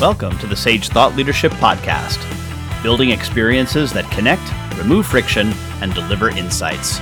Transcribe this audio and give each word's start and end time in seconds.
Welcome 0.00 0.38
to 0.38 0.46
the 0.46 0.56
Sage 0.56 0.88
Thought 0.88 1.14
Leadership 1.14 1.52
Podcast, 1.52 2.18
building 2.82 3.10
experiences 3.10 3.92
that 3.92 4.10
connect, 4.10 4.40
remove 4.78 5.06
friction, 5.06 5.52
and 5.82 5.92
deliver 5.92 6.30
insights. 6.30 7.00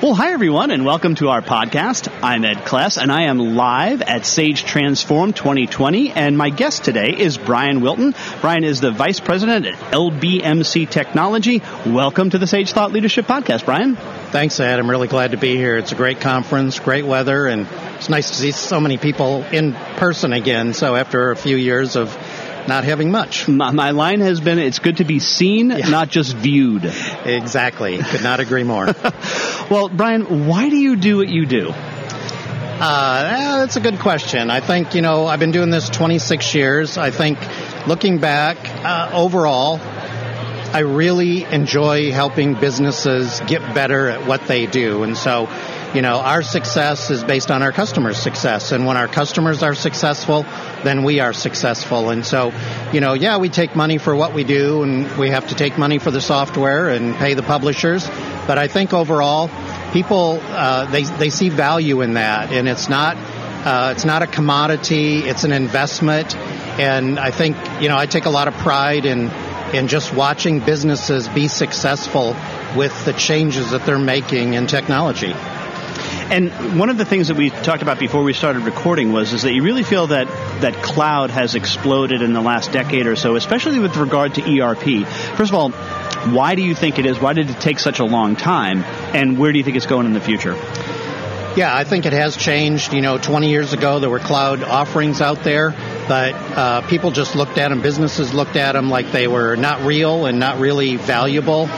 Well, 0.00 0.14
hi 0.14 0.32
everyone, 0.32 0.70
and 0.70 0.84
welcome 0.84 1.16
to 1.16 1.30
our 1.30 1.42
podcast. 1.42 2.08
I'm 2.22 2.44
Ed 2.44 2.58
Kless, 2.58 3.02
and 3.02 3.10
I 3.10 3.24
am 3.24 3.56
live 3.56 4.00
at 4.00 4.24
Sage 4.24 4.62
Transform 4.62 5.32
2020. 5.32 6.12
And 6.12 6.38
my 6.38 6.50
guest 6.50 6.84
today 6.84 7.16
is 7.18 7.36
Bryan 7.36 7.80
Wilton. 7.80 8.14
Bryan 8.40 8.62
is 8.62 8.80
the 8.80 8.92
Vice 8.92 9.18
President 9.18 9.66
at 9.66 9.74
LBMC 9.74 10.88
Technology. 10.88 11.62
Welcome 11.84 12.30
to 12.30 12.38
the 12.38 12.46
Sage 12.46 12.70
Thought 12.70 12.92
Leadership 12.92 13.26
Podcast, 13.26 13.64
Bryan. 13.64 13.96
Thanks, 13.96 14.60
Ed. 14.60 14.78
I'm 14.78 14.88
really 14.88 15.08
glad 15.08 15.32
to 15.32 15.36
be 15.36 15.56
here. 15.56 15.76
It's 15.76 15.90
a 15.90 15.96
great 15.96 16.20
conference, 16.20 16.78
great 16.78 17.04
weather, 17.04 17.48
and 17.48 17.66
it's 17.96 18.08
nice 18.08 18.28
to 18.28 18.36
see 18.36 18.52
so 18.52 18.78
many 18.78 18.98
people 18.98 19.42
in 19.50 19.72
person 19.72 20.32
again. 20.32 20.74
So 20.74 20.94
after 20.94 21.32
a 21.32 21.36
few 21.36 21.56
years 21.56 21.96
of 21.96 22.16
not 22.68 22.84
having 22.84 23.10
much. 23.10 23.48
My, 23.48 23.72
my 23.72 23.90
line 23.90 24.20
has 24.20 24.40
been 24.40 24.58
it's 24.58 24.78
good 24.78 24.98
to 24.98 25.04
be 25.04 25.18
seen, 25.18 25.70
yeah. 25.70 25.88
not 25.88 26.08
just 26.10 26.36
viewed. 26.36 26.84
Exactly. 26.84 27.98
Could 27.98 28.22
not 28.22 28.40
agree 28.40 28.62
more. 28.62 28.86
well, 29.70 29.88
Bryan, 29.88 30.46
why 30.46 30.68
do 30.68 30.76
you 30.76 30.96
do 30.96 31.16
what 31.16 31.28
you 31.28 31.46
do? 31.46 31.70
Uh, 32.80 33.58
that's 33.58 33.74
a 33.74 33.80
good 33.80 33.98
question. 33.98 34.50
I 34.50 34.60
think, 34.60 34.94
you 34.94 35.02
know, 35.02 35.26
I've 35.26 35.40
been 35.40 35.50
doing 35.50 35.70
this 35.70 35.88
26 35.88 36.54
years. 36.54 36.96
I 36.96 37.10
think 37.10 37.38
looking 37.88 38.18
back, 38.18 38.56
uh, 38.84 39.10
overall, 39.12 39.80
I 39.80 40.80
really 40.80 41.42
enjoy 41.42 42.12
helping 42.12 42.54
businesses 42.54 43.40
get 43.48 43.74
better 43.74 44.08
at 44.08 44.28
what 44.28 44.46
they 44.46 44.66
do. 44.66 45.02
And 45.02 45.16
so, 45.16 45.48
you 45.94 46.02
know, 46.02 46.16
our 46.16 46.42
success 46.42 47.10
is 47.10 47.24
based 47.24 47.50
on 47.50 47.62
our 47.62 47.72
customers' 47.72 48.18
success. 48.18 48.72
And 48.72 48.84
when 48.84 48.98
our 48.98 49.08
customers 49.08 49.62
are 49.62 49.74
successful, 49.74 50.44
then 50.84 51.02
we 51.02 51.20
are 51.20 51.32
successful. 51.32 52.10
And 52.10 52.26
so, 52.26 52.52
you 52.92 53.00
know, 53.00 53.14
yeah, 53.14 53.38
we 53.38 53.48
take 53.48 53.74
money 53.74 53.96
for 53.96 54.14
what 54.14 54.34
we 54.34 54.44
do 54.44 54.82
and 54.82 55.16
we 55.16 55.30
have 55.30 55.48
to 55.48 55.54
take 55.54 55.78
money 55.78 55.98
for 55.98 56.10
the 56.10 56.20
software 56.20 56.90
and 56.90 57.14
pay 57.16 57.34
the 57.34 57.42
publishers. 57.42 58.06
But 58.46 58.58
I 58.58 58.68
think 58.68 58.92
overall, 58.92 59.50
people, 59.92 60.40
uh, 60.42 60.84
they, 60.90 61.04
they 61.04 61.30
see 61.30 61.48
value 61.48 62.02
in 62.02 62.14
that. 62.14 62.52
And 62.52 62.68
it's 62.68 62.90
not, 62.90 63.16
uh, 63.16 63.92
it's 63.96 64.04
not 64.04 64.22
a 64.22 64.26
commodity, 64.26 65.20
it's 65.20 65.44
an 65.44 65.52
investment. 65.52 66.36
And 66.36 67.18
I 67.18 67.30
think, 67.30 67.56
you 67.80 67.88
know, 67.88 67.96
I 67.96 68.04
take 68.04 68.26
a 68.26 68.30
lot 68.30 68.46
of 68.46 68.54
pride 68.54 69.06
in, 69.06 69.30
in 69.72 69.88
just 69.88 70.12
watching 70.12 70.60
businesses 70.60 71.28
be 71.28 71.48
successful 71.48 72.36
with 72.76 73.06
the 73.06 73.14
changes 73.14 73.70
that 73.70 73.86
they're 73.86 73.98
making 73.98 74.52
in 74.52 74.66
technology. 74.66 75.34
And 76.30 76.78
one 76.78 76.90
of 76.90 76.98
the 76.98 77.06
things 77.06 77.28
that 77.28 77.38
we 77.38 77.48
talked 77.48 77.80
about 77.80 77.98
before 77.98 78.22
we 78.22 78.34
started 78.34 78.64
recording 78.64 79.12
was 79.12 79.32
is 79.32 79.42
that 79.42 79.54
you 79.54 79.62
really 79.62 79.82
feel 79.82 80.08
that 80.08 80.26
that 80.60 80.74
cloud 80.82 81.30
has 81.30 81.54
exploded 81.54 82.20
in 82.20 82.34
the 82.34 82.42
last 82.42 82.70
decade 82.70 83.06
or 83.06 83.16
so, 83.16 83.34
especially 83.34 83.78
with 83.78 83.96
regard 83.96 84.34
to 84.34 84.60
ERP. 84.60 85.06
First 85.36 85.50
of 85.50 85.54
all, 85.54 85.70
why 86.30 86.54
do 86.54 86.62
you 86.62 86.74
think 86.74 86.98
it 86.98 87.06
is? 87.06 87.18
Why 87.18 87.32
did 87.32 87.48
it 87.48 87.60
take 87.60 87.78
such 87.78 87.98
a 87.98 88.04
long 88.04 88.36
time? 88.36 88.84
And 89.14 89.38
where 89.38 89.52
do 89.52 89.58
you 89.58 89.64
think 89.64 89.78
it's 89.78 89.86
going 89.86 90.04
in 90.04 90.12
the 90.12 90.20
future? 90.20 90.54
Yeah, 91.56 91.74
I 91.74 91.84
think 91.84 92.04
it 92.04 92.12
has 92.12 92.36
changed. 92.36 92.92
You 92.92 93.00
know, 93.00 93.16
20 93.16 93.48
years 93.48 93.72
ago 93.72 93.98
there 93.98 94.10
were 94.10 94.20
cloud 94.20 94.62
offerings 94.62 95.22
out 95.22 95.42
there, 95.44 95.70
but 96.06 96.34
uh, 96.34 96.82
people 96.82 97.10
just 97.10 97.36
looked 97.36 97.56
at 97.56 97.70
them, 97.70 97.80
businesses 97.80 98.34
looked 98.34 98.56
at 98.56 98.72
them 98.72 98.90
like 98.90 99.12
they 99.12 99.28
were 99.28 99.56
not 99.56 99.80
real 99.80 100.26
and 100.26 100.38
not 100.38 100.60
really 100.60 100.96
valuable. 100.96 101.68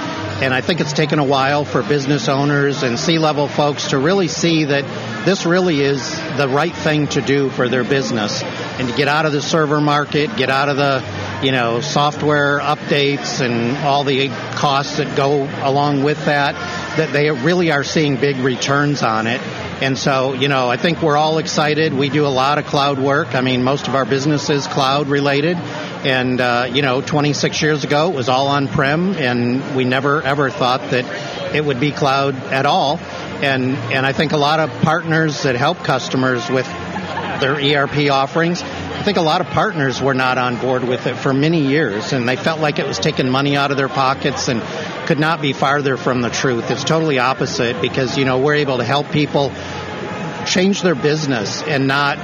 And 0.43 0.55
I 0.55 0.63
think 0.63 0.81
it's 0.81 0.95
taken 0.95 1.19
a 1.19 1.25
while 1.25 1.67
for 1.67 1.83
business 1.83 2.27
owners 2.27 2.83
and 2.83 2.99
C-level 2.99 3.47
folks 3.47 3.89
to 3.89 3.99
really 3.99 4.27
see 4.27 4.65
that 4.65 4.85
this 5.27 5.45
really 5.45 5.81
is 5.83 6.17
the 6.39 6.49
right 6.49 6.75
thing 6.75 7.09
to 7.09 7.21
do 7.21 7.51
for 7.51 7.69
their 7.69 7.85
business 7.85 8.43
and 8.43 8.89
to 8.89 8.97
get 8.97 9.07
out 9.07 9.27
of 9.27 9.33
the 9.33 9.43
server 9.43 9.83
market, 9.83 10.35
get 10.37 10.49
out 10.49 10.71
of 10.71 10.79
the, 10.79 11.05
you 11.45 11.53
know, 11.53 11.83
software 11.83 12.59
updates 12.59 13.45
and 13.45 13.77
all 13.84 14.03
the 14.03 14.29
costs 14.56 14.97
that 14.97 15.15
go 15.15 15.43
along 15.62 16.05
with 16.05 16.25
that, 16.25 16.55
that 16.97 17.12
they 17.12 17.31
really 17.31 17.71
are 17.71 17.84
seeing 17.84 18.17
big 18.17 18.37
returns 18.39 19.03
on 19.03 19.27
it. 19.27 19.43
And 19.81 19.97
so, 19.99 20.35
you 20.35 20.49
know, 20.49 20.69
I 20.69 20.77
think 20.77 21.01
we're 21.01 21.17
all 21.17 21.39
excited. 21.39 21.95
We 21.95 22.11
do 22.11 22.27
a 22.27 22.29
lot 22.29 22.59
of 22.59 22.67
cloud 22.67 22.99
work. 22.99 23.35
I 23.35 23.41
mean, 23.41 23.63
most 23.63 23.89
of 23.89 23.95
our 23.95 24.05
business 24.05 24.51
is 24.51 24.67
cloud 24.67 25.09
related. 25.09 25.57
And, 25.57 26.39
uh, 26.39 26.69
you 26.71 26.83
know, 26.83 27.01
26 27.01 27.63
years 27.63 27.83
ago, 27.83 28.11
it 28.11 28.15
was 28.15 28.29
all 28.29 28.49
on 28.49 28.69
prem, 28.69 29.15
and 29.15 29.75
we 29.75 29.85
never 29.85 30.23
ever 30.23 30.51
thought 30.51 30.83
that 30.91 31.55
it 31.55 31.65
would 31.65 31.81
be 31.81 31.93
cloud 31.93 32.35
at 32.35 32.67
all. 32.67 32.99
And, 33.43 33.75
and 33.75 34.05
I 34.05 34.13
think 34.13 34.33
a 34.33 34.37
lot 34.37 34.61
of 34.61 34.71
partners 34.83 35.45
that 35.45 35.57
help 35.57 35.79
customers 35.79 36.49
with 36.51 36.67
their 37.41 37.55
ERP 37.55 38.11
offerings, 38.11 38.62
I 39.00 39.03
think 39.03 39.16
a 39.16 39.22
lot 39.22 39.41
of 39.41 39.47
partners 39.47 40.03
were 40.03 40.12
not 40.12 40.37
on 40.37 40.59
board 40.59 40.84
with 40.84 41.06
it 41.06 41.16
for 41.16 41.33
many 41.33 41.66
years, 41.66 42.12
and 42.12 42.28
they 42.28 42.37
felt 42.37 42.61
like 42.61 42.78
it 42.78 42.87
was 42.87 42.99
taking 42.99 43.31
money 43.31 43.56
out 43.56 43.71
of 43.71 43.78
their 43.78 43.88
pockets 43.88 44.49
and 44.49 44.61
could 45.06 45.19
not 45.19 45.41
be 45.41 45.55
farther 45.55 45.97
from 45.97 46.21
the 46.21 46.28
truth. 46.28 46.71
It's 46.71 46.84
totally 46.84 47.19
opposite 47.19 47.81
because, 47.81 48.19
you 48.19 48.27
know, 48.27 48.37
we're 48.38 48.56
able 48.56 48.77
to 48.77 48.84
help 48.84 49.11
people 49.11 49.53
change 50.44 50.83
their 50.83 50.94
business 50.94 51.62
and 51.62 51.87
not 51.87 52.19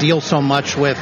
deal 0.00 0.20
so 0.20 0.42
much 0.42 0.76
with 0.76 0.98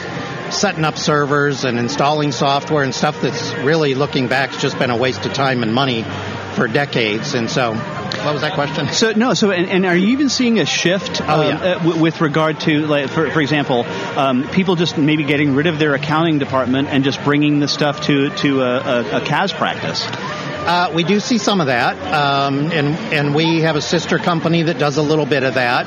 setting 0.50 0.84
up 0.84 0.98
servers 0.98 1.64
and 1.64 1.78
installing 1.78 2.30
software 2.30 2.84
and 2.84 2.94
stuff 2.94 3.22
that's 3.22 3.54
really 3.64 3.94
looking 3.94 4.28
back 4.28 4.50
has 4.50 4.60
just 4.60 4.78
been 4.78 4.90
a 4.90 4.96
waste 4.96 5.25
of 5.25 5.32
time 5.32 5.62
and 5.62 5.72
money 5.72 6.04
for 6.52 6.69
decades. 6.69 7.32
And 7.32 7.48
so, 7.48 7.72
what 8.24 8.32
was 8.32 8.42
that 8.42 8.54
question? 8.54 8.88
So 8.92 9.12
no, 9.12 9.34
so 9.34 9.50
and, 9.50 9.68
and 9.68 9.86
are 9.86 9.96
you 9.96 10.08
even 10.08 10.28
seeing 10.28 10.58
a 10.58 10.66
shift? 10.66 11.20
Oh, 11.22 11.42
um, 11.42 11.48
yeah. 11.48 11.56
uh, 11.56 11.78
w- 11.78 12.02
with 12.02 12.20
regard 12.20 12.60
to, 12.60 12.86
like, 12.86 13.10
for, 13.10 13.30
for 13.30 13.40
example, 13.40 13.84
um, 14.16 14.48
people 14.48 14.76
just 14.76 14.98
maybe 14.98 15.24
getting 15.24 15.54
rid 15.54 15.66
of 15.66 15.78
their 15.78 15.94
accounting 15.94 16.38
department 16.38 16.88
and 16.88 17.04
just 17.04 17.22
bringing 17.24 17.60
the 17.60 17.68
stuff 17.68 18.02
to 18.02 18.30
to 18.30 18.62
a, 18.62 18.76
a, 18.76 19.16
a 19.18 19.20
CAS 19.24 19.52
practice. 19.52 20.06
Uh, 20.68 20.90
we 20.94 21.02
do 21.02 21.18
see 21.18 21.38
some 21.38 21.62
of 21.62 21.68
that, 21.68 21.96
um, 22.12 22.70
and 22.72 22.88
and 23.12 23.34
we 23.34 23.62
have 23.62 23.76
a 23.76 23.80
sister 23.80 24.18
company 24.18 24.64
that 24.64 24.78
does 24.78 24.98
a 24.98 25.02
little 25.02 25.24
bit 25.24 25.42
of 25.42 25.54
that. 25.54 25.86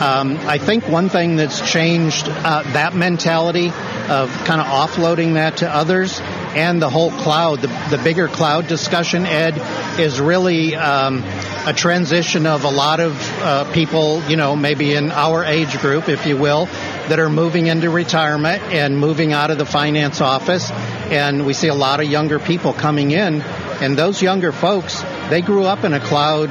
Um, 0.00 0.38
I 0.46 0.58
think 0.58 0.88
one 0.88 1.08
thing 1.08 1.36
that's 1.36 1.68
changed 1.68 2.28
uh, 2.28 2.62
that 2.72 2.94
mentality 2.94 3.68
of 4.08 4.30
kind 4.44 4.60
of 4.60 4.66
offloading 4.66 5.34
that 5.34 5.58
to 5.58 5.68
others 5.68 6.20
and 6.54 6.82
the 6.82 6.90
whole 6.90 7.10
cloud, 7.10 7.60
the, 7.60 7.68
the 7.96 8.00
bigger 8.02 8.26
cloud 8.26 8.66
discussion, 8.66 9.24
Ed, 9.24 9.54
is 10.00 10.20
really 10.20 10.74
um, 10.74 11.22
a 11.66 11.72
transition 11.72 12.46
of 12.46 12.64
a 12.64 12.70
lot 12.70 13.00
of 13.00 13.16
uh, 13.40 13.72
people, 13.72 14.22
you 14.24 14.36
know, 14.36 14.56
maybe 14.56 14.94
in 14.94 15.10
our 15.10 15.44
age 15.44 15.78
group, 15.78 16.08
if 16.08 16.26
you 16.26 16.36
will, 16.36 16.66
that 17.08 17.18
are 17.18 17.28
moving 17.28 17.66
into 17.66 17.90
retirement 17.90 18.62
and 18.64 18.98
moving 18.98 19.32
out 19.32 19.50
of 19.50 19.58
the 19.58 19.66
finance 19.66 20.20
office. 20.20 20.70
And 20.70 21.44
we 21.44 21.52
see 21.52 21.68
a 21.68 21.74
lot 21.74 22.00
of 22.00 22.06
younger 22.06 22.38
people 22.38 22.72
coming 22.72 23.10
in 23.10 23.42
and 23.80 23.96
those 23.96 24.20
younger 24.20 24.52
folks, 24.52 25.02
they 25.30 25.40
grew 25.40 25.64
up 25.64 25.84
in 25.84 25.94
a 25.94 26.00
cloud 26.00 26.50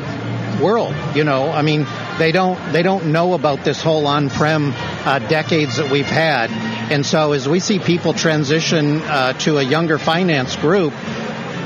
world. 0.59 0.95
You 1.15 1.23
know, 1.23 1.51
I 1.51 1.61
mean, 1.61 1.85
they 2.17 2.31
don't 2.31 2.73
they 2.73 2.81
don't 2.81 3.11
know 3.11 3.33
about 3.33 3.63
this 3.63 3.81
whole 3.81 4.07
on-prem 4.07 4.73
uh, 4.75 5.19
decades 5.19 5.77
that 5.77 5.91
we've 5.91 6.05
had. 6.05 6.49
And 6.91 7.05
so, 7.05 7.33
as 7.33 7.47
we 7.47 7.59
see 7.59 7.77
people 7.77 8.13
transition 8.13 9.01
uh, 9.01 9.33
to 9.39 9.59
a 9.59 9.63
younger 9.63 9.99
finance 9.99 10.55
group, 10.55 10.93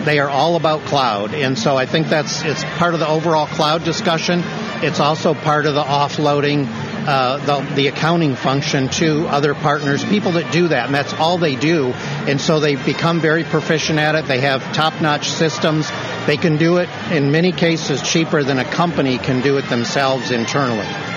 they 0.06 0.20
are 0.20 0.30
all 0.30 0.56
about 0.56 0.82
cloud. 0.86 1.34
And 1.34 1.58
so, 1.58 1.78
I 1.78 1.86
think 1.86 2.08
that's 2.08 2.44
it's 2.44 2.64
part 2.78 2.94
of 2.94 3.00
the 3.00 3.08
overall 3.08 3.48
cloud 3.48 3.84
discussion. 3.84 4.42
It's 4.84 5.00
also 5.00 5.34
part 5.34 5.66
of 5.66 5.74
the 5.76 5.84
offloading 5.84 6.68
uh, 7.06 7.38
the, 7.38 7.76
the 7.76 7.88
accounting 7.88 8.36
function 8.36 8.88
to 8.88 9.28
other 9.28 9.54
partners, 9.54 10.04
people 10.06 10.34
that 10.34 10.52
do 10.54 10.70
that, 10.70 10.86
and 10.86 10.96
that's 10.96 11.14
all 11.14 11.38
they 11.38 11.56
do. 11.56 11.88
And 12.28 12.40
so 12.40 12.60
they 12.60 12.76
become 12.76 13.20
very 13.20 13.44
proficient 13.44 14.00
at 14.00 14.16
it. 14.16 14.26
They 14.26 14.40
have 14.40 14.62
top-notch 14.74 15.30
systems. 15.30 15.92
They 16.26 16.38
can 16.38 16.58
do 16.58 16.78
it 16.78 16.90
in 17.12 17.32
many 17.32 17.52
cases 17.52 18.02
cheaper 18.02 18.44
than 18.44 18.60
a 18.60 18.66
company 18.66 19.18
can 19.18 19.42
do 19.42 19.58
it 19.58 19.68
themselves 19.70 20.32
internally. 20.32 21.13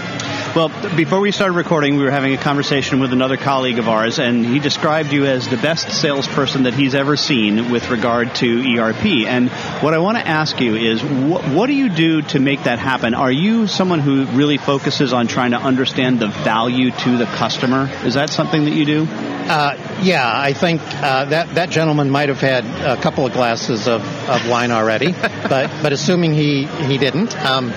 Well, 0.57 0.71
before 0.97 1.21
we 1.21 1.33
started 1.33 1.53
recording, 1.53 1.99
we 1.99 2.05
were 2.05 2.11
having 2.11 2.33
a 2.33 2.39
conversation 2.39 2.99
with 2.99 3.13
another 3.13 3.37
colleague 3.37 3.79
of 3.79 3.91
ours, 3.91 4.19
and 4.19 4.43
he 4.43 4.59
described 4.59 5.13
you 5.13 5.27
as 5.27 5.47
the 5.47 5.59
best 5.59 5.91
salesperson 5.91 6.63
that 6.63 6.73
he's 6.73 6.95
ever 6.95 7.15
seen 7.15 7.71
with 7.71 7.91
regard 7.91 8.35
to 8.37 8.79
ERP. 8.79 9.05
And 9.29 9.51
what 9.83 9.93
I 9.93 9.99
want 9.99 10.17
to 10.17 10.27
ask 10.27 10.59
you 10.59 10.75
is, 10.75 11.03
wh- 11.03 11.55
what 11.55 11.67
do 11.67 11.75
you 11.75 11.91
do 11.91 12.23
to 12.23 12.41
make 12.41 12.63
that 12.63 12.79
happen? 12.79 13.13
Are 13.13 13.31
you 13.31 13.67
someone 13.67 14.01
who 14.01 14.25
really 14.25 14.57
focuses 14.57 15.13
on 15.13 15.27
trying 15.27 15.51
to 15.51 15.59
understand 15.59 16.21
the 16.21 16.29
value 16.29 16.91
to 16.91 17.19
the 17.19 17.27
customer? 17.27 17.91
Is 18.07 18.15
that 18.15 18.31
something 18.31 18.65
that 18.65 18.73
you 18.73 18.87
do? 18.87 19.07
Uh, 19.07 20.01
yeah, 20.03 20.27
I 20.27 20.55
think 20.55 20.81
uh, 20.81 21.27
that 21.27 21.55
that 21.57 21.69
gentleman 21.69 22.09
might 22.09 22.31
have 22.31 22.41
had 22.41 22.65
a 22.65 23.01
couple 23.01 23.27
of 23.27 23.35
glasses 23.35 23.87
of, 23.87 24.03
of 24.27 24.49
wine 24.49 24.71
already, 24.71 25.13
but 25.51 25.71
but 25.83 25.93
assuming 25.93 26.33
he 26.33 26.65
he 26.65 26.97
didn't. 26.97 27.37
Um, 27.45 27.73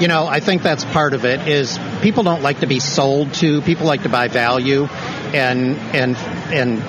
you 0.00 0.08
know, 0.08 0.26
I 0.26 0.40
think 0.40 0.62
that's 0.62 0.84
part 0.84 1.12
of 1.12 1.24
it. 1.24 1.46
Is 1.48 1.78
people 2.02 2.22
don't 2.22 2.42
like 2.42 2.60
to 2.60 2.66
be 2.66 2.80
sold 2.80 3.34
to. 3.34 3.62
People 3.62 3.86
like 3.86 4.02
to 4.02 4.08
buy 4.08 4.28
value, 4.28 4.84
and 5.34 5.76
and 5.94 6.16
and 6.52 6.82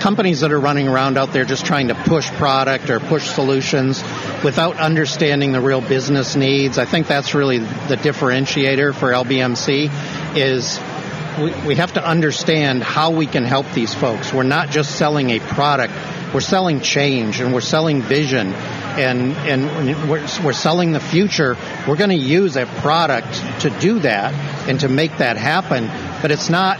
companies 0.00 0.40
that 0.40 0.52
are 0.52 0.60
running 0.60 0.86
around 0.86 1.16
out 1.16 1.32
there 1.32 1.46
just 1.46 1.64
trying 1.64 1.88
to 1.88 1.94
push 1.94 2.28
product 2.32 2.90
or 2.90 3.00
push 3.00 3.24
solutions 3.24 4.02
without 4.44 4.76
understanding 4.76 5.52
the 5.52 5.60
real 5.62 5.80
business 5.80 6.36
needs. 6.36 6.76
I 6.76 6.84
think 6.84 7.06
that's 7.06 7.34
really 7.34 7.60
the 7.60 7.96
differentiator 7.96 8.94
for 8.94 9.12
LBMC 9.12 10.36
is 10.36 10.78
we, 11.38 11.52
we 11.66 11.74
have 11.76 11.94
to 11.94 12.04
understand 12.04 12.82
how 12.82 13.10
we 13.10 13.26
can 13.26 13.44
help 13.44 13.70
these 13.72 13.94
folks. 13.94 14.32
We're 14.32 14.42
not 14.42 14.70
just 14.70 14.96
selling 14.96 15.30
a 15.30 15.40
product, 15.40 15.92
we're 16.32 16.40
selling 16.40 16.80
change 16.80 17.40
and 17.40 17.52
we're 17.52 17.60
selling 17.60 18.02
vision 18.02 18.52
and, 18.52 19.32
and 19.32 20.08
we're, 20.08 20.26
we're 20.44 20.52
selling 20.52 20.92
the 20.92 21.00
future. 21.00 21.56
We're 21.86 21.96
going 21.96 22.10
to 22.10 22.16
use 22.16 22.56
a 22.56 22.66
product 22.66 23.32
to 23.60 23.70
do 23.70 24.00
that 24.00 24.34
and 24.68 24.80
to 24.80 24.88
make 24.88 25.18
that 25.18 25.36
happen. 25.36 25.86
But 26.22 26.30
it's 26.30 26.48
not 26.48 26.78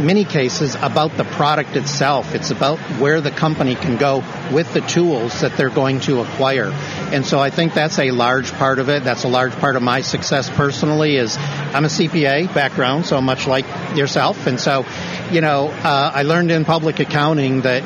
many 0.00 0.24
cases 0.24 0.74
about 0.76 1.16
the 1.16 1.24
product 1.24 1.76
itself. 1.76 2.34
It's 2.34 2.50
about 2.50 2.78
where 2.98 3.20
the 3.20 3.30
company 3.30 3.74
can 3.74 3.96
go 3.96 4.24
with 4.52 4.72
the 4.74 4.80
tools 4.80 5.40
that 5.40 5.56
they're 5.56 5.70
going 5.70 6.00
to 6.00 6.20
acquire. 6.20 6.70
And 7.12 7.24
so 7.24 7.38
I 7.38 7.50
think 7.50 7.74
that's 7.74 7.98
a 7.98 8.10
large 8.10 8.52
part 8.52 8.78
of 8.78 8.88
it. 8.88 9.04
That's 9.04 9.24
a 9.24 9.28
large 9.28 9.52
part 9.52 9.76
of 9.76 9.82
my 9.82 10.00
success 10.00 10.48
personally 10.50 11.16
is 11.16 11.36
I'm 11.36 11.84
a 11.84 11.88
CPA 11.88 12.52
background, 12.54 13.06
so 13.06 13.20
much 13.20 13.46
like 13.46 13.66
yourself. 13.96 14.46
And 14.46 14.60
so, 14.60 14.86
you 15.30 15.40
know, 15.40 15.68
uh, 15.68 16.12
I 16.14 16.22
learned 16.22 16.50
in 16.50 16.64
public 16.64 17.00
accounting 17.00 17.62
that 17.62 17.82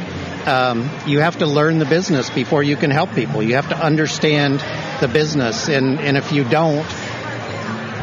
um, 0.47 0.89
you 1.07 1.21
have 1.21 1.39
to 1.39 1.47
learn 1.47 1.79
the 1.79 1.87
business 1.87 2.31
before 2.31 2.63
you 2.63 2.77
can 2.77 2.91
help 2.91 3.15
people. 3.15 3.43
You 3.43 3.57
have 3.57 3.69
to 3.71 3.77
understand 3.77 4.61
the 5.01 5.09
business. 5.09 5.69
And, 5.69 5.99
and 6.01 6.17
if 6.17 6.31
you 6.33 6.45
don't, 6.45 6.87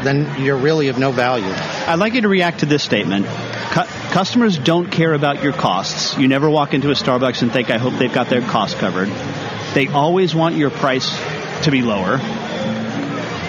then 0.04 0.42
you're 0.42 0.58
really 0.58 0.88
of 0.88 0.98
no 0.98 1.10
value. 1.10 1.48
I'd 1.48 1.98
like 1.98 2.14
you 2.14 2.20
to 2.20 2.28
react 2.28 2.60
to 2.60 2.66
this 2.66 2.82
statement. 2.82 3.26
Customers 4.14 4.56
don't 4.56 4.92
care 4.92 5.12
about 5.12 5.42
your 5.42 5.52
costs. 5.52 6.16
You 6.16 6.28
never 6.28 6.48
walk 6.48 6.72
into 6.72 6.88
a 6.90 6.94
Starbucks 6.94 7.42
and 7.42 7.52
think, 7.52 7.68
I 7.68 7.78
hope 7.78 7.94
they've 7.94 8.12
got 8.12 8.28
their 8.28 8.42
costs 8.42 8.78
covered. 8.78 9.08
They 9.74 9.88
always 9.88 10.36
want 10.36 10.54
your 10.54 10.70
price 10.70 11.10
to 11.64 11.72
be 11.72 11.82
lower. 11.82 12.18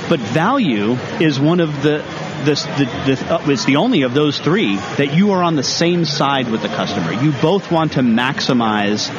But 0.10 0.20
value 0.20 0.94
is 1.22 1.40
one 1.40 1.60
of 1.60 1.84
the 1.84 2.04
this 2.46 2.64
the, 2.64 2.86
the, 3.06 3.36
uh, 3.36 3.50
it's 3.50 3.66
the 3.66 3.76
only 3.76 4.04
of 4.04 4.16
those 4.16 4.40
three 4.40 4.76
that 4.76 5.14
you 5.14 5.32
are 5.32 5.44
on 5.44 5.56
the 5.56 5.64
same 5.64 6.04
side 6.04 6.50
with 6.50 6.64
the 6.64 6.68
customer. 6.68 7.14
You 7.14 7.32
both 7.32 7.72
want 7.72 7.94
to 7.94 8.02
maximize 8.02 9.10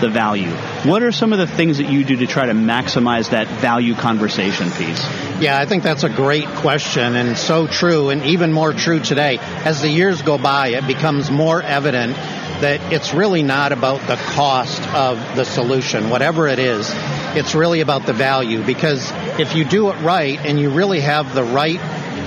the 0.00 0.08
value. 0.08 0.50
What 0.88 1.02
are 1.02 1.12
some 1.12 1.32
of 1.32 1.38
the 1.38 1.46
things 1.46 1.78
that 1.78 1.90
you 1.90 2.04
do 2.04 2.16
to 2.16 2.26
try 2.26 2.46
to 2.46 2.52
maximize 2.52 3.30
that 3.30 3.46
value 3.60 3.94
conversation 3.94 4.70
piece? 4.70 5.04
Yeah, 5.40 5.58
I 5.58 5.66
think 5.66 5.82
that's 5.82 6.04
a 6.04 6.08
great 6.08 6.46
question 6.46 7.16
and 7.16 7.36
so 7.36 7.66
true 7.66 8.10
and 8.10 8.24
even 8.24 8.52
more 8.52 8.72
true 8.72 9.00
today. 9.00 9.38
As 9.38 9.82
the 9.82 9.88
years 9.88 10.22
go 10.22 10.38
by, 10.38 10.68
it 10.68 10.86
becomes 10.86 11.30
more 11.30 11.62
evident 11.62 12.14
that 12.60 12.92
it's 12.92 13.14
really 13.14 13.42
not 13.42 13.70
about 13.72 14.00
the 14.08 14.16
cost 14.16 14.82
of 14.92 15.18
the 15.36 15.44
solution, 15.44 16.10
whatever 16.10 16.48
it 16.48 16.58
is. 16.58 16.90
It's 17.36 17.54
really 17.54 17.80
about 17.80 18.06
the 18.06 18.12
value 18.12 18.64
because 18.64 19.12
if 19.38 19.54
you 19.54 19.64
do 19.64 19.90
it 19.90 19.96
right 20.00 20.38
and 20.40 20.58
you 20.58 20.70
really 20.70 21.00
have 21.00 21.34
the 21.34 21.44
right 21.44 21.80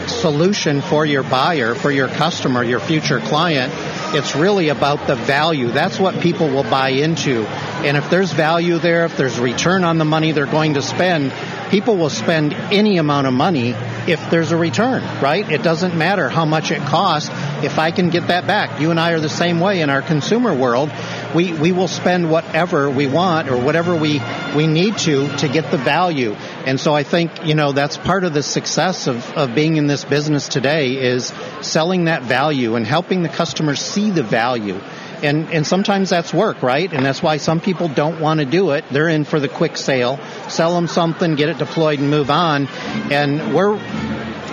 solution 0.07 0.81
for 0.81 1.05
your 1.05 1.23
buyer, 1.23 1.75
for 1.75 1.91
your 1.91 2.07
customer, 2.07 2.63
your 2.63 2.79
future 2.79 3.19
client, 3.19 3.73
it's 4.15 4.35
really 4.35 4.69
about 4.69 5.07
the 5.07 5.15
value. 5.15 5.67
That's 5.67 5.99
what 5.99 6.19
people 6.21 6.49
will 6.49 6.63
buy 6.63 6.89
into. 6.89 7.45
And 7.81 7.97
if 7.97 8.09
there's 8.09 8.31
value 8.31 8.77
there, 8.77 9.05
if 9.05 9.17
there's 9.17 9.39
return 9.39 9.83
on 9.83 9.97
the 9.97 10.05
money 10.05 10.31
they're 10.31 10.45
going 10.45 10.75
to 10.75 10.81
spend, 10.81 11.33
people 11.71 11.97
will 11.97 12.09
spend 12.09 12.53
any 12.53 12.97
amount 12.97 13.27
of 13.27 13.33
money 13.33 13.73
if 14.07 14.29
there's 14.29 14.51
a 14.51 14.57
return, 14.57 15.03
right? 15.21 15.49
It 15.49 15.63
doesn't 15.63 15.95
matter 15.95 16.29
how 16.29 16.45
much 16.45 16.71
it 16.71 16.81
costs 16.81 17.29
if 17.63 17.79
I 17.79 17.91
can 17.91 18.09
get 18.09 18.27
that 18.27 18.45
back. 18.45 18.79
You 18.79 18.91
and 18.91 18.99
I 18.99 19.11
are 19.11 19.19
the 19.19 19.29
same 19.29 19.59
way 19.59 19.81
in 19.81 19.89
our 19.89 20.01
consumer 20.01 20.53
world. 20.53 20.91
We, 21.35 21.53
we 21.53 21.71
will 21.71 21.87
spend 21.87 22.29
whatever 22.29 22.89
we 22.89 23.07
want 23.07 23.49
or 23.49 23.57
whatever 23.57 23.95
we, 23.95 24.21
we 24.55 24.67
need 24.67 24.97
to 24.99 25.35
to 25.37 25.47
get 25.47 25.71
the 25.71 25.77
value. 25.77 26.33
And 26.65 26.79
so 26.79 26.93
I 26.93 27.03
think, 27.03 27.45
you 27.45 27.55
know, 27.55 27.71
that's 27.71 27.97
part 27.97 28.23
of 28.23 28.33
the 28.33 28.43
success 28.43 29.07
of, 29.07 29.31
of 29.33 29.55
being 29.55 29.77
in 29.77 29.87
this 29.87 30.03
business 30.03 30.47
today 30.47 30.97
is 30.97 31.33
selling 31.61 32.05
that 32.05 32.23
value 32.23 32.75
and 32.75 32.85
helping 32.85 33.23
the 33.23 33.29
customers 33.29 33.79
see 33.79 34.11
the 34.11 34.23
value. 34.23 34.79
And, 35.23 35.49
and 35.49 35.65
sometimes 35.65 36.09
that's 36.09 36.33
work, 36.33 36.63
right? 36.63 36.91
And 36.91 37.05
that's 37.05 37.21
why 37.21 37.37
some 37.37 37.59
people 37.61 37.87
don't 37.87 38.19
want 38.19 38.39
to 38.39 38.45
do 38.45 38.71
it. 38.71 38.85
They're 38.89 39.09
in 39.09 39.23
for 39.23 39.39
the 39.39 39.47
quick 39.49 39.77
sale, 39.77 40.19
sell 40.49 40.73
them 40.75 40.87
something, 40.87 41.35
get 41.35 41.49
it 41.49 41.57
deployed 41.57 41.99
and 41.99 42.09
move 42.09 42.31
on. 42.31 42.67
And 43.11 43.53
we're, 43.53 43.75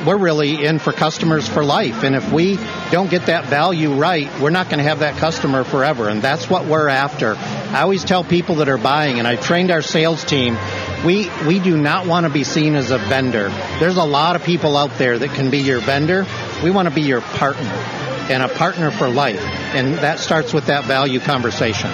we're 0.05 0.19
really 0.19 0.65
in 0.65 0.79
for 0.79 0.93
customers 0.93 1.49
for 1.49 1.65
life. 1.65 2.03
And 2.03 2.15
if 2.15 2.31
we 2.33 2.59
don't 2.91 3.11
get 3.11 3.27
that 3.27 3.47
value 3.47 3.95
right, 3.95 4.29
we're 4.41 4.51
not 4.51 4.69
going 4.69 4.79
to 4.79 4.85
have 4.85 5.01
that 5.01 5.17
customer 5.17 5.65
forever. 5.65 6.09
And 6.09 6.23
that's 6.23 6.49
what 6.49 6.67
we're 6.67 6.89
after. 6.89 7.35
I 7.37 7.83
always 7.83 8.05
tell 8.05 8.25
people 8.25 8.57
that 8.57 8.69
are 8.69 8.79
buying, 8.79 9.19
and 9.19 9.27
I've 9.27 9.43
trained 9.43 9.71
our 9.71 9.83
sales 9.83 10.25
team, 10.25 10.57
we, 11.05 11.31
we 11.47 11.61
do 11.61 11.77
not 11.77 12.07
want 12.07 12.27
to 12.27 12.33
be 12.33 12.45
seen 12.45 12.75
as 12.75 12.91
a 12.91 12.99
vendor. 12.99 13.49
There's 13.79 13.97
a 13.97 14.05
lot 14.05 14.37
of 14.37 14.45
people 14.45 14.77
out 14.77 14.97
there 14.99 15.19
that 15.19 15.31
can 15.31 15.51
be 15.51 15.59
your 15.59 15.81
vendor. 15.81 16.27
We 16.63 16.71
want 16.71 16.89
to 16.89 16.95
be 16.95 17.03
your 17.03 17.21
partner 17.21 17.98
and 18.31 18.43
a 18.43 18.49
partner 18.49 18.91
for 18.91 19.09
life. 19.09 19.41
And 19.41 19.95
that 19.97 20.19
starts 20.19 20.53
with 20.53 20.67
that 20.67 20.85
value 20.85 21.21
conversation. 21.21 21.91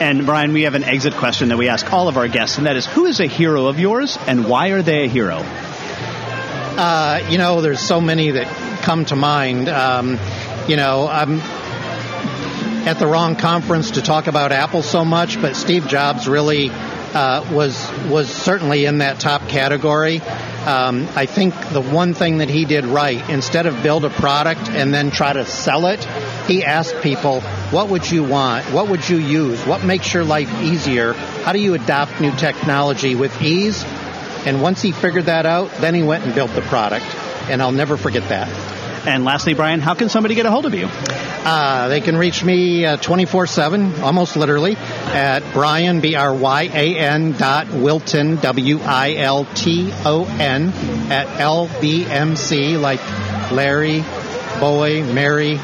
And 0.00 0.26
Bryan, 0.26 0.52
we 0.52 0.62
have 0.62 0.74
an 0.74 0.84
exit 0.84 1.14
question 1.14 1.48
that 1.48 1.58
we 1.58 1.68
ask 1.68 1.92
all 1.92 2.08
of 2.08 2.16
our 2.16 2.28
guests, 2.28 2.58
and 2.58 2.66
that 2.66 2.76
is 2.76 2.86
who 2.86 3.06
is 3.06 3.20
a 3.20 3.26
hero 3.26 3.66
of 3.66 3.80
yours 3.80 4.16
and 4.26 4.48
why 4.48 4.68
are 4.68 4.82
they 4.82 5.04
a 5.04 5.08
hero? 5.08 5.42
Uh, 6.80 7.26
you 7.28 7.38
know, 7.38 7.60
there's 7.60 7.80
so 7.80 8.00
many 8.00 8.30
that 8.30 8.46
come 8.82 9.04
to 9.06 9.16
mind. 9.16 9.68
Um, 9.68 10.18
you 10.68 10.76
know, 10.76 11.08
I'm 11.08 11.40
at 12.86 12.98
the 13.00 13.06
wrong 13.06 13.34
conference 13.34 13.92
to 13.92 14.02
talk 14.02 14.28
about 14.28 14.52
Apple 14.52 14.82
so 14.82 15.04
much, 15.04 15.40
but 15.42 15.56
Steve 15.56 15.88
Jobs 15.88 16.28
really 16.28 16.70
uh, 16.70 17.52
was 17.52 17.90
was 18.08 18.30
certainly 18.30 18.84
in 18.84 18.98
that 18.98 19.18
top 19.18 19.48
category. 19.48 20.20
Um, 20.68 21.08
I 21.16 21.24
think 21.24 21.54
the 21.70 21.80
one 21.80 22.12
thing 22.12 22.38
that 22.38 22.50
he 22.50 22.66
did 22.66 22.84
right, 22.84 23.26
instead 23.30 23.64
of 23.64 23.82
build 23.82 24.04
a 24.04 24.10
product 24.10 24.68
and 24.68 24.92
then 24.92 25.10
try 25.10 25.32
to 25.32 25.46
sell 25.46 25.86
it, 25.86 26.04
he 26.46 26.62
asked 26.62 27.00
people, 27.00 27.40
"What 27.70 27.88
would 27.88 28.10
you 28.10 28.22
want? 28.22 28.66
What 28.66 28.88
would 28.88 29.08
you 29.08 29.16
use? 29.16 29.58
What 29.64 29.82
makes 29.82 30.12
your 30.12 30.24
life 30.24 30.52
easier? 30.60 31.14
How 31.14 31.52
do 31.52 31.58
you 31.58 31.72
adopt 31.72 32.20
new 32.20 32.32
technology 32.32 33.14
with 33.14 33.40
ease?" 33.40 33.82
And 34.44 34.60
once 34.60 34.82
he 34.82 34.92
figured 34.92 35.24
that 35.24 35.46
out, 35.46 35.70
then 35.80 35.94
he 35.94 36.02
went 36.02 36.26
and 36.26 36.34
built 36.34 36.54
the 36.54 36.60
product. 36.60 37.06
And 37.48 37.62
I'll 37.62 37.72
never 37.72 37.96
forget 37.96 38.28
that. 38.28 38.77
And 39.08 39.24
lastly, 39.24 39.54
Bryan, 39.54 39.80
how 39.80 39.94
can 39.94 40.10
somebody 40.10 40.34
get 40.34 40.44
a 40.44 40.50
hold 40.50 40.66
of 40.66 40.74
you? 40.74 40.86
Uh, 40.86 41.88
they 41.88 42.02
can 42.02 42.14
reach 42.14 42.44
me 42.44 42.84
uh, 42.84 42.98
24 42.98 43.46
7, 43.46 44.02
almost 44.02 44.36
literally, 44.36 44.76
at 44.76 45.40
Bryan, 45.54 46.02
B 46.02 46.14
R 46.14 46.34
Y 46.34 46.64
A 46.64 46.98
N 46.98 47.32
dot 47.32 47.70
Wilton, 47.70 48.36
W 48.36 48.80
I 48.80 49.14
L 49.14 49.46
T 49.54 49.90
O 50.04 50.26
N, 50.26 50.68
at 51.10 51.26
LBMC, 51.38 52.78
like 52.78 53.00
Larry, 53.50 54.04
Boy, 54.60 55.02
Mary, 55.02 55.58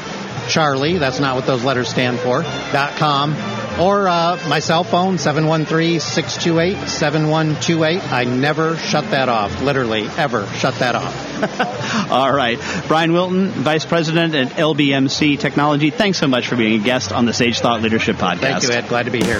Charlie, 0.49 0.97
that's 0.97 1.19
not 1.19 1.35
what 1.35 1.45
those 1.45 1.63
letters 1.63 1.87
stand 1.87 2.19
for, 2.19 2.41
dot 2.71 2.93
com 2.97 3.35
or 3.79 4.07
uh, 4.07 4.39
my 4.47 4.59
cell 4.59 4.83
phone 4.83 5.15
713-628-7128 5.15 8.11
i 8.11 8.23
never 8.23 8.77
shut 8.77 9.09
that 9.11 9.29
off. 9.29 9.61
Literally 9.61 10.07
ever 10.17 10.47
shut 10.47 10.75
that 10.75 10.95
off. 10.95 12.09
All 12.11 12.31
right. 12.31 12.59
Bryan 12.87 13.13
wilton 13.13 13.49
vice 13.49 13.85
president 13.85 14.35
at 14.35 14.49
lbmc 14.49 15.39
technology. 15.39 15.89
Thanks 15.89 16.17
so 16.17 16.27
much 16.27 16.47
for 16.47 16.55
being 16.55 16.81
a 16.81 16.83
guest 16.83 17.11
on 17.11 17.25
the 17.25 17.33
sage 17.33 17.59
thought 17.59 17.81
leadership 17.81 18.15
podcast. 18.15 18.39
Thank 18.39 18.63
you 18.63 18.69
ed. 18.69 18.87
Glad 18.87 19.03
to 19.03 19.11
be 19.11 19.23
here. 19.23 19.39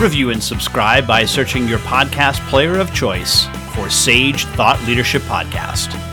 Review 0.00 0.30
and 0.30 0.42
subscribe 0.42 1.08
by 1.08 1.24
searching 1.24 1.66
your 1.66 1.80
podcast 1.80 2.38
player 2.48 2.78
of 2.78 2.94
choice 2.94 3.46
for 3.74 3.90
sage 3.90 4.44
thought 4.46 4.80
leadership 4.86 5.22
podcast 5.22 6.07